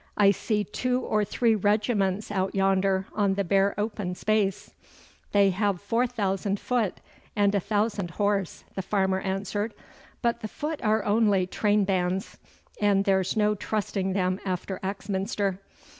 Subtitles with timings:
[0.17, 4.73] 'I see two or three regiments out yonder on the bare open space.'
[5.31, 7.01] 'They have four thousand foot
[7.35, 9.75] and a thousand horse,' the farmer answered.
[10.23, 12.39] 'But the foot are only train bands,
[12.81, 15.59] and there's no trusting them after Axminster.